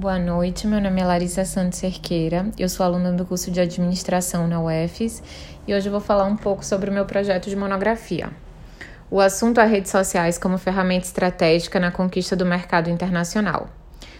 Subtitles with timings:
[0.00, 4.48] Boa noite, meu nome é Larissa Santos Cerqueira, eu sou aluna do curso de Administração
[4.48, 5.22] na UFES
[5.68, 8.30] e hoje eu vou falar um pouco sobre o meu projeto de monografia.
[9.10, 13.68] O assunto é redes sociais como ferramenta estratégica na conquista do mercado internacional.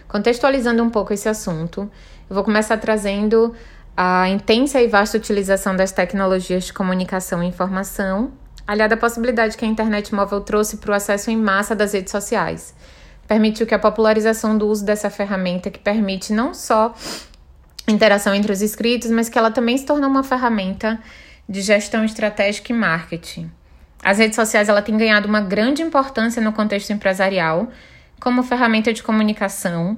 [0.07, 1.89] Contextualizando um pouco esse assunto,
[2.29, 3.51] eu vou começar trazendo
[3.97, 8.31] a intensa e vasta utilização das tecnologias de comunicação e informação,
[8.67, 12.11] aliada à possibilidade que a internet móvel trouxe para o acesso em massa das redes
[12.11, 12.75] sociais
[13.31, 16.93] permitiu que a popularização do uso dessa ferramenta, que permite não só
[17.87, 20.99] interação entre os inscritos, mas que ela também se tornou uma ferramenta
[21.47, 23.49] de gestão estratégica e marketing.
[24.03, 27.69] As redes sociais ela tem ganhado uma grande importância no contexto empresarial
[28.19, 29.97] como ferramenta de comunicação,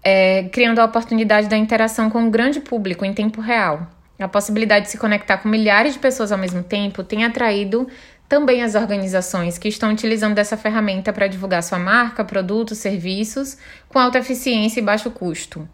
[0.00, 3.88] é, criando a oportunidade da interação com o grande público em tempo real.
[4.22, 7.88] A possibilidade de se conectar com milhares de pessoas ao mesmo tempo tem atraído
[8.28, 13.58] também as organizações que estão utilizando dessa ferramenta para divulgar sua marca, produtos, serviços
[13.88, 15.68] com alta eficiência e baixo custo,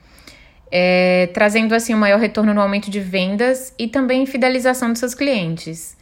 [0.71, 5.15] é, trazendo assim um maior retorno no aumento de vendas e também fidelização dos seus
[5.15, 5.97] clientes.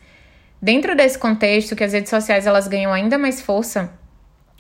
[0.63, 3.93] Dentro desse contexto, que as redes sociais elas ganham ainda mais força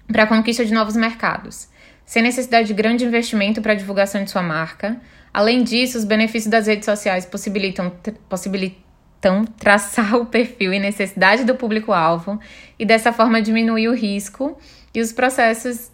[0.06, 1.68] para a conquista de novos mercados,
[2.06, 4.98] sem necessidade de grande investimento para a divulgação de sua marca.
[5.34, 7.92] Além disso, os benefícios das redes sociais possibilitam,
[8.28, 12.40] possibilitam traçar o perfil e necessidade do público-alvo
[12.78, 14.56] e dessa forma diminuir o risco
[14.94, 15.90] e os processos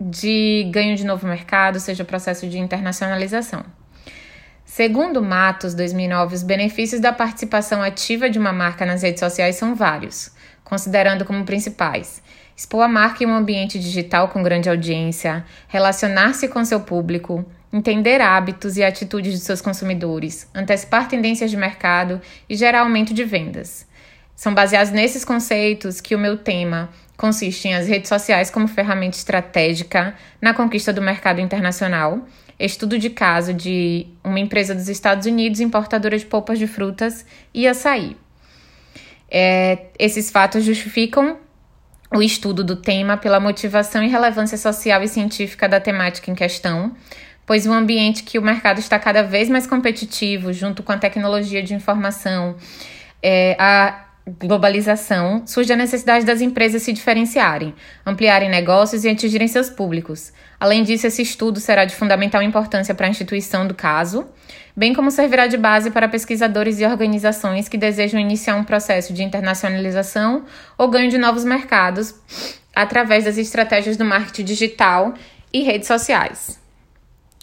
[0.00, 3.64] de ganho de novo mercado, seja processo de internacionalização.
[4.64, 9.74] Segundo Matos, 2009, os benefícios da participação ativa de uma marca nas redes sociais são
[9.74, 10.32] vários,
[10.64, 12.22] considerando como principais:
[12.60, 18.20] expor a marca em um ambiente digital com grande audiência, relacionar-se com seu público, entender
[18.20, 23.86] hábitos e atitudes de seus consumidores, antecipar tendências de mercado e gerar aumento de vendas.
[24.36, 29.16] São baseados nesses conceitos que o meu tema consiste em as redes sociais como ferramenta
[29.16, 35.60] estratégica na conquista do mercado internacional, estudo de caso de uma empresa dos Estados Unidos
[35.60, 38.18] importadora de polpas de frutas e açaí.
[39.30, 41.38] É, esses fatos justificam
[42.12, 46.94] o estudo do tema pela motivação e relevância social e científica da temática em questão,
[47.46, 51.62] pois um ambiente que o mercado está cada vez mais competitivo, junto com a tecnologia
[51.62, 52.56] de informação,
[53.22, 59.70] é, a globalização, surge a necessidade das empresas se diferenciarem, ampliarem negócios e atingirem seus
[59.70, 60.32] públicos.
[60.58, 64.26] Além disso, esse estudo será de fundamental importância para a instituição do caso,
[64.76, 69.22] bem como servirá de base para pesquisadores e organizações que desejam iniciar um processo de
[69.22, 70.44] internacionalização
[70.76, 72.14] ou ganho de novos mercados
[72.74, 75.14] através das estratégias do marketing digital
[75.52, 76.60] e redes sociais.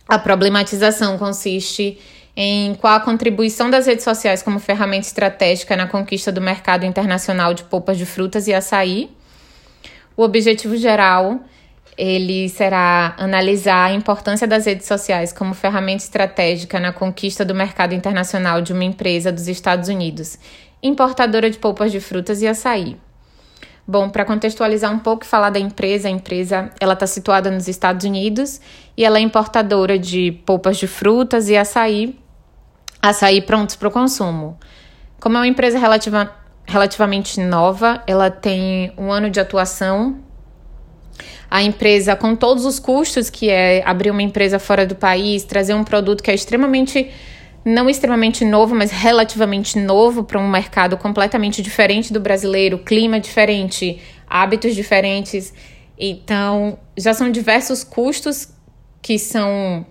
[0.07, 1.99] A problematização consiste
[2.39, 7.51] em qual a contribuição das redes sociais como ferramenta estratégica na conquista do mercado internacional
[7.51, 9.09] de polpas de frutas e açaí.
[10.15, 11.39] O objetivo geral
[11.97, 17.95] ele será analisar a importância das redes sociais como ferramenta estratégica na conquista do mercado
[17.95, 20.37] internacional de uma empresa dos Estados Unidos,
[20.83, 22.97] importadora de polpas de frutas e açaí.
[23.87, 27.67] Bom, para contextualizar um pouco e falar da empresa, a empresa ela está situada nos
[27.67, 28.61] Estados Unidos
[28.95, 32.15] e ela é importadora de polpas de frutas e açaí,
[33.09, 34.57] açaí prontos para o consumo.
[35.19, 36.34] Como é uma empresa relativa,
[36.66, 40.19] relativamente nova, ela tem um ano de atuação.
[41.50, 45.73] A empresa, com todos os custos que é abrir uma empresa fora do país, trazer
[45.73, 47.09] um produto que é extremamente
[47.66, 54.01] não extremamente novo, mas relativamente novo para um mercado completamente diferente do brasileiro, clima diferente,
[54.25, 55.53] hábitos diferentes.
[56.00, 58.47] Então, já são diversos custos
[59.01, 59.85] que são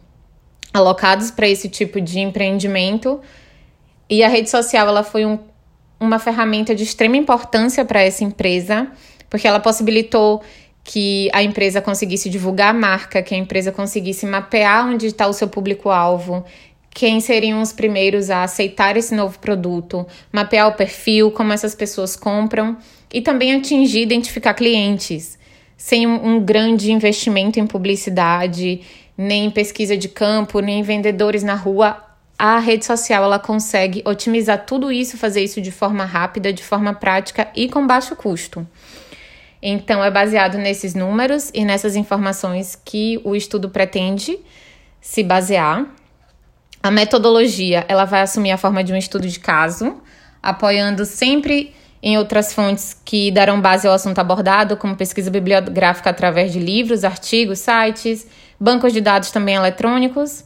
[0.73, 3.21] alocados para esse tipo de empreendimento.
[4.09, 5.39] E a rede social ela foi um,
[5.99, 8.91] uma ferramenta de extrema importância para essa empresa,
[9.29, 10.43] porque ela possibilitou
[10.85, 15.33] que a empresa conseguisse divulgar a marca, que a empresa conseguisse mapear onde está o
[15.33, 16.45] seu público-alvo,
[16.91, 22.17] quem seriam os primeiros a aceitar esse novo produto, mapear o perfil, como essas pessoas
[22.17, 22.77] compram
[23.13, 25.36] e também atingir, identificar clientes,
[25.77, 28.81] sem um, um grande investimento em publicidade,
[29.17, 32.03] nem pesquisa de campo, nem vendedores na rua.
[32.39, 36.93] A rede social ela consegue otimizar tudo isso, fazer isso de forma rápida, de forma
[36.93, 38.67] prática e com baixo custo.
[39.63, 44.39] Então, é baseado nesses números e nessas informações que o estudo pretende
[45.01, 45.87] se basear.
[46.83, 50.01] A metodologia, ela vai assumir a forma de um estudo de caso,
[50.43, 56.53] apoiando sempre em outras fontes que darão base ao assunto abordado, como pesquisa bibliográfica através
[56.53, 58.27] de livros, artigos, sites,
[58.61, 60.45] bancos de dados também eletrônicos.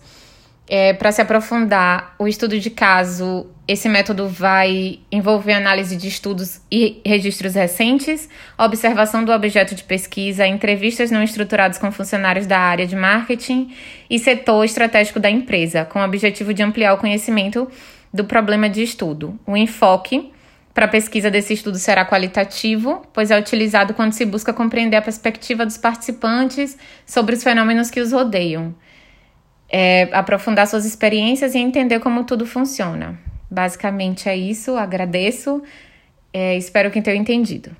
[0.68, 6.60] É, Para se aprofundar, o estudo de caso esse método vai envolver análise de estudos
[6.70, 12.84] e registros recentes, observação do objeto de pesquisa, entrevistas não estruturadas com funcionários da área
[12.84, 13.72] de marketing
[14.08, 17.68] e setor estratégico da empresa, com o objetivo de ampliar o conhecimento
[18.12, 19.38] do problema de estudo.
[19.46, 20.32] O enfoque
[20.80, 25.02] para a pesquisa desse estudo será qualitativo, pois é utilizado quando se busca compreender a
[25.02, 26.74] perspectiva dos participantes
[27.04, 28.74] sobre os fenômenos que os rodeiam,
[29.68, 33.18] é, aprofundar suas experiências e entender como tudo funciona.
[33.50, 34.74] Basicamente é isso.
[34.74, 35.62] Agradeço.
[36.32, 37.76] É, espero que tenham entendido.